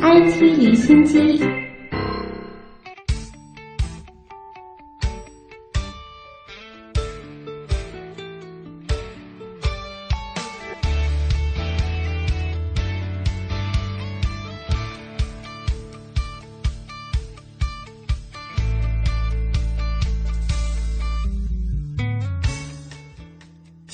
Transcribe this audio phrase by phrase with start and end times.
[0.00, 1.67] IT 离心机。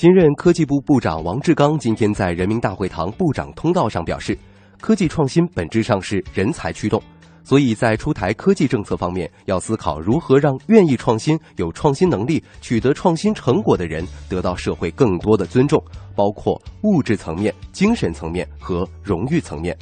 [0.05, 4.37] 新任科技部部长王志刚今天在人民大会堂部长通道上表示，
[4.79, 7.01] 科技创新本质上是人才驱动，
[7.43, 15.83] 所以在出台科技政策方面，要思考如何让愿意创新、有创新能力、取得创新成果的人得到社会更多的尊重，
[16.15, 19.75] 包括物质层面、精神层面和荣誉层面。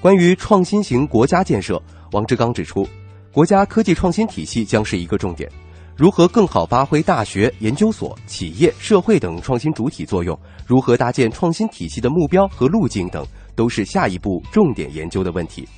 [0.00, 2.84] 关于创新型国家建设，王志刚指出，
[3.32, 5.48] 国家科技创新体系将是一个重点。
[5.94, 10.38] 如何更好发挥大学、研究所、企业、社会等创新主体作用？
[10.66, 15.68] 如何搭建创新体系的目标和路径等，都是下一步重点研究的问题。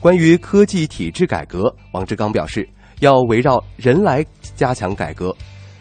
[0.00, 2.66] 关于科技体制改革，王志刚表示，
[3.00, 4.24] 要围绕人来
[4.56, 5.36] 加强改革，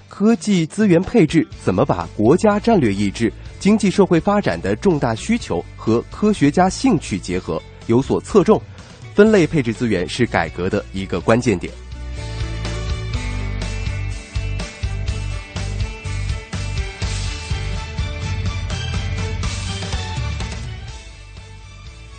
[0.09, 8.61] 科技资源配置怎么把国家战略意志、经济社会发展的重大需求和科学家兴趣结合，有所侧重，
[9.15, 11.73] 分类配置资源是改革的一个关键点。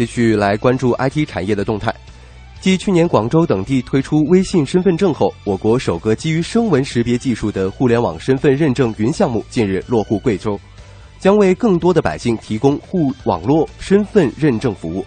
[0.03, 1.95] 继续来关注 IT 产业的动态。
[2.61, 10.59] 继去年广州等地推出微信身份证后，我国首个基于声纹识别技术的互联网身份认证云项目近日落户贵州，
[11.21, 15.07] 将为更多的百姓提供互网络身份认证服务。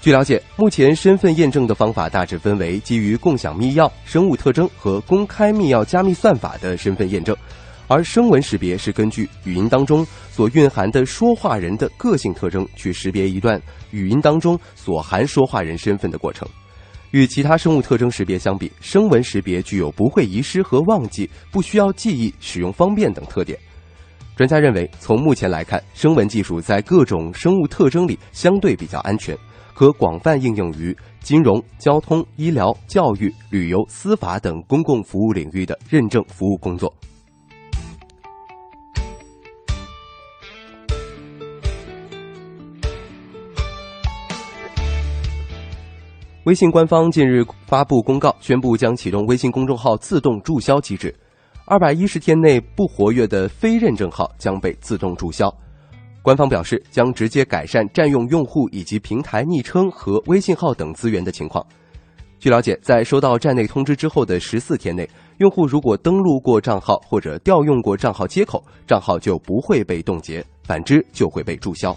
[0.00, 7.36] 据了解，目前身份验证的方法大致分为基于共享密钥、生物特征和公开密钥加密算法的身份验证。
[7.88, 16.48] 而声纹识别是根据语音当中所蕴含的说话人的个性特征去识别一段语音当中所含说话人身份的过程。
[17.12, 23.56] 与其他生物特征识别相比，声纹识别具有不会遗失和忘记、不需要记忆、使用方便等特点。
[24.34, 29.34] 专家认为，从目前来看，声纹技术在各种生物特征里相对比较安全，
[29.72, 36.92] 可广泛应用于金融、交通、医疗、教育、旅游、司法等公共服务领域的认证服务工作。
[46.46, 51.12] 微信官方近日发布公告，宣布将启动微信公众号自动注销机制，
[51.64, 55.52] 二百一十天内不活跃的非认证号将被自动注销。
[56.22, 61.66] 官方表示，将直接改善占用用户以及平台昵称和微信号等资源的情况。
[62.38, 65.08] 据了解，在收到站内通知之后的十四天内，
[65.38, 71.92] 用户如果登录过账号或者调用过账号接口，账号就不会被冻结，反之就会被注销。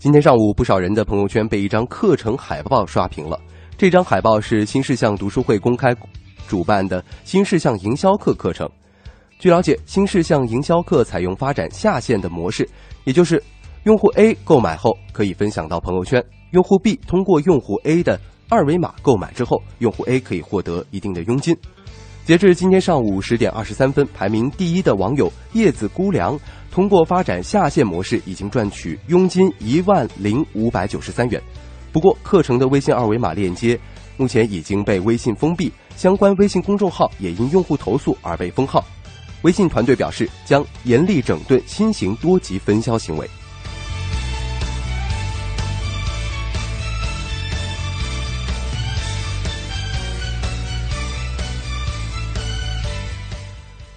[0.00, 3.38] 今天上午，不少人的朋友圈被一张课程海报刷屏了。
[3.76, 5.94] 这张海报是新事项读书会公开
[6.48, 8.66] 主办的新事项营销课课程。
[9.38, 12.66] 据了解，新事项营销课采用发展下线的模式，
[13.04, 13.42] 也就是
[13.82, 18.18] 用户 A 购买后可以分享到朋友圈，用户 B 通过用户 A 的
[18.48, 21.54] 二维码购买之后，用户 A 可以获得一定的佣金。
[22.24, 26.40] 截至今天上午十点二十三分，排名第一的网友叶子姑娘。
[26.80, 31.38] 通过发展下线模式，已经赚取佣金一万零五百九十三元。
[31.92, 33.78] 不过，课程的微信二维码链接
[34.16, 38.82] 目前已经被微信封闭，相关微信公众号也因用户投诉而被封号。
[39.42, 43.28] 微信团队表示，将严厉整顿新型多级分销行为。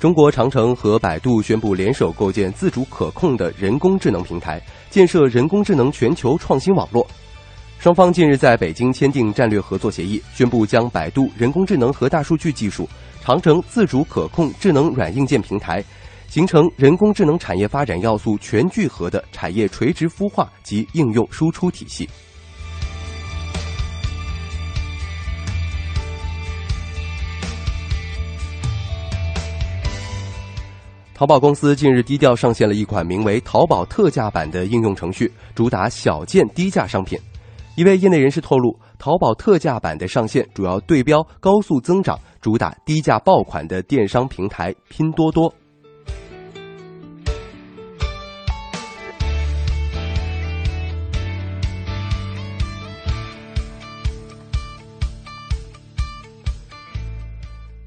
[0.04, 7.08] 中国长城和百度宣布联手构建自主可控的人工智能平台，建设人工智能全球创新网络。
[7.80, 12.86] 双方近日在北京签订战略合作协议，宣布将百度人工智能和大数据技术、
[13.22, 15.82] 长城自主可控智能软硬件平台，
[16.28, 22.10] 形成人工智能产业发展要素全聚合的产业垂直孵化及应用输出体系。
[31.24, 37.18] 淘宝公司近日低调上线了一款名为“淘宝特价版”的应用程序，主打小件低价商品。
[37.78, 45.50] 一位业内人士透露，淘宝特价版的上线主要对标高速增长、主打低价爆款的电商平台拼多多。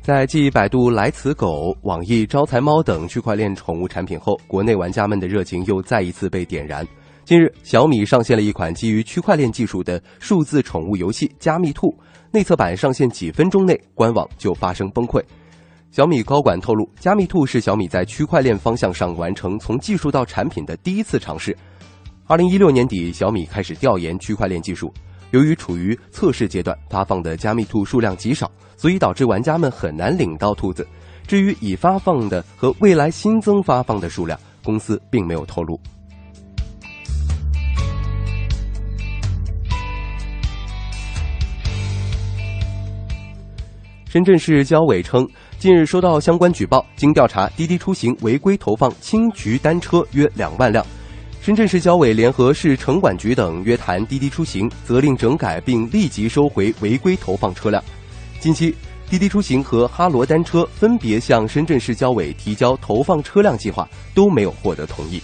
[0.06, 6.86] 在继百度来此狗、网易招财猫等区块链宠物产品后，国内玩家们的热情又再一次被点燃。
[7.24, 11.88] 近日，小米上线了一款基于区块链技术的数字宠物游戏《加密兔》，
[12.30, 15.20] 内测版上线几分钟内，官网就发生崩溃。
[15.90, 21.56] 小米高管透露，《加密兔》是小米在区块链方向上完成从技术到产品的第一次尝试。
[22.28, 24.94] 二零一六年底，小米开始调研区块链技术。
[25.36, 30.88] 由于处于测试阶段，发放的加密兔数量极少，所以导致玩家们很难领到兔子。
[31.26, 35.78] 至于已发放的和未来新增发放的数量，公司并没有透露。
[44.08, 45.28] 深圳市交委称，
[45.58, 50.82] 近日收到相关举报，经调查，滴滴出行违规投放青桔单车约两万辆。
[51.46, 57.80] 深圳市交委联合市城管局等约谈滴滴出行，责令整改并立即收回违规投放车辆。
[58.40, 58.74] 近期，
[59.08, 65.22] 滴滴出行和哈罗单车分别向深圳市交委提交投放车辆计划，都没有获得同意。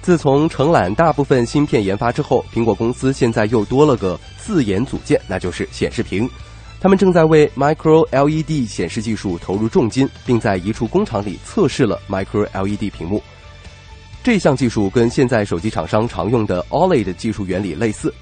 [0.00, 6.30] 自从承揽大部分芯片研发之后，苹果公司现在又多了个自研组件，那就是显示屏。
[6.80, 13.22] 他们正在为 Micro LED 显示技术投入重金，并在一处工厂里测试了 Micro LED 屏幕。
[14.22, 18.12] 这项技术跟现在手机厂商常用的 OLED 技术原理类似，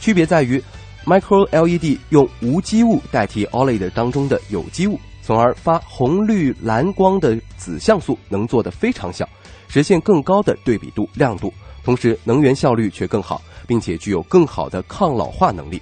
[0.00, 0.62] 区别在于
[1.04, 9.28] Micro LED 用无机物代替 OLED 当中的有机物，从而发红绿蓝光的子像素能做得非常小，
[9.68, 11.52] 实现更高的对比度、亮度，
[11.84, 15.80] 同时能源效率却更好，并且具有更好的抗老化能力。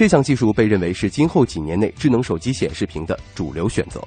[0.00, 4.00] 这项技术被认为是今后几年内智能手机显示屏的主流选择。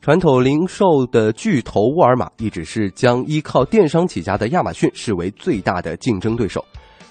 [0.00, 6.64] 传统零售的巨头沃尔玛一直是将依靠电商起家的亚马逊视为最大的竞争对手。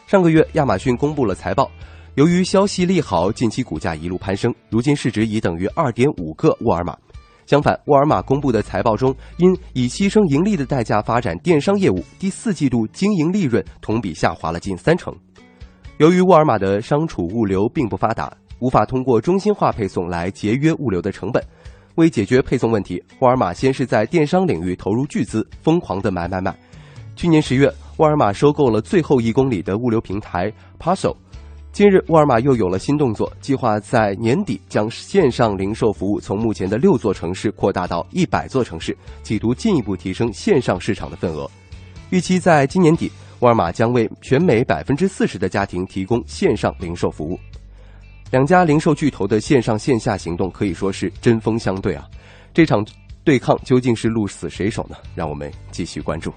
[0.08, 1.70] 上个月，亚马逊公布了财报，
[2.16, 6.98] 由于消息利好，近期股价一路攀升，如今市值已等于二点五个沃尔玛。
[7.46, 15.14] 相反，沃尔玛公布的财报中，因以牺牲盈利的代价发展电商业务，第四季度经营利润同比下滑了近三成。
[15.98, 21.44] 由于沃尔玛的商储物流并不发达，无法通过中心化配送来节约物流的成本。
[21.96, 26.56] 为解决配送问题，沃尔玛先是在电商领域投入巨资，疯狂的买买买。
[27.16, 31.16] 去年十月，沃尔玛收购了最后一公里的物流平台 Parcel。
[31.74, 41.50] 今日，沃尔玛又有了新动作，计划在年底将线上零售服务从目前的六座城市扩大到一百座城市，企图进一步提升线上市场的份额。
[42.12, 47.40] 预期在今年底，沃尔玛将为全美百分之四十的家庭提供线上零售服务。
[48.30, 52.08] 两家零售巨头的线上线下行动可以说是针锋相对啊！
[52.54, 52.86] 这场
[53.24, 54.96] 对抗究竟是鹿死谁手呢？
[55.16, 56.32] 让我们继续关注。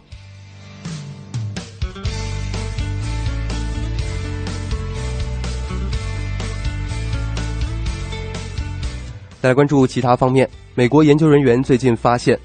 [9.46, 12.36] 来关注其他方面，美国研究人员最近发现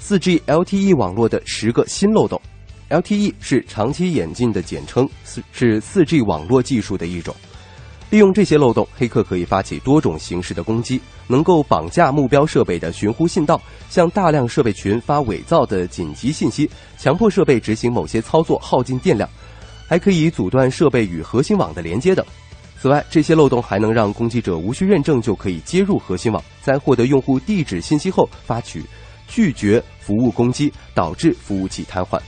[0.00, 2.40] ，4G LTE 网络的十个新漏洞。
[2.90, 7.34] LTE 是长期演进的简称，是是 4G 网络技术的一种。
[8.08, 19.28] 利用这些漏洞，黑客可以发起多种形式的攻击，能够绑架目标设备的寻呼信道，向大量设备群发伪造的紧急信息，强迫设备执行某些操作，耗尽电量，
[19.88, 22.24] 还可以阻断设备与核心网的连接等。
[22.84, 28.84] 此外，这些漏洞还能让攻击者无需认证就可以接入核心网，在获得用户地址信息后发起
[29.26, 32.20] 拒绝服务攻击，导致服务器瘫痪。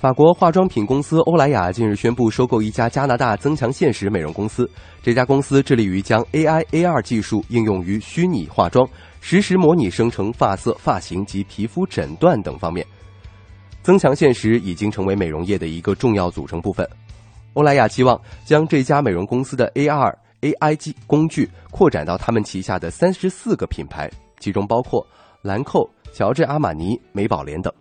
[0.00, 4.68] 法国化妆品公司欧莱雅近日宣布收购一家加拿大增强现实美容公司。
[5.02, 8.86] 这家公司致力于将 AI、AR 技术应用于虚拟化妆、
[9.26, 12.86] 实时模拟生成发色、发型及皮肤诊断等方面。
[13.82, 16.86] 增强现实已经成为美容业的一个重要组成部分。
[17.54, 25.02] 欧莱雅期望将这家美容公司的 AR、AI g 工具扩展到他们旗下的三十四个品牌，其中包括
[25.40, 27.72] 兰蔻、乔治阿玛尼、美宝莲等。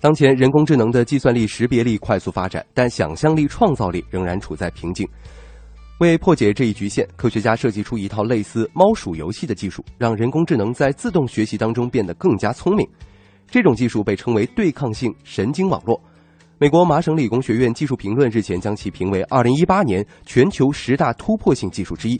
[0.00, 5.06] 当前，人工智能的计算力、识别力快速发展，但想象力、创造力仍然处在瓶颈。
[5.98, 12.88] 为破解这一局限，科学家设计出一套类似猫鼠游戏的技术，让人工智能在自动学习当中变得更加聪明。
[13.50, 16.00] 这种技术被称为对抗性神经网络。
[16.56, 22.18] 美国麻省理工学院技术评论日前将其评为2018年全球十大突破性技术之一。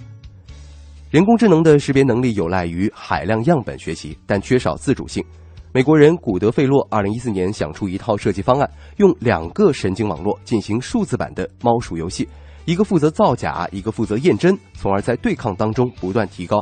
[1.11, 5.25] 人工智能的识别能力有赖于海量样本学习，但缺少自主性。
[5.73, 12.29] 美国人古德费洛二零一四年想出一套设计方案，用两个神经网络进行数字版的猫鼠游戏，
[12.65, 16.61] 一个负责造假，一个负责验真，从而在对抗当中不断提高。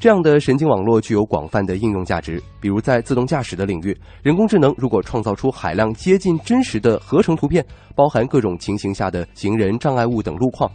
[0.00, 7.62] 这样的神经网络具有广泛的应用价值，比如在自动驾驶的领域，人工智能如果创造出海量接近真实的合成图片，
[7.94, 10.70] 包含各种情形下的行人、障碍物等路况，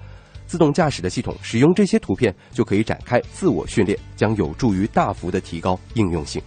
[0.46, 6.40] 自动驾驶的系统使用这些图片就可以展开自我训练，将有助于大幅的提高应用性。